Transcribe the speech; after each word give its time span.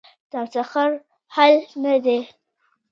تمسخر 0.31 0.89
حل 1.33 1.55
نه 1.83 1.95
دی. 2.03 2.19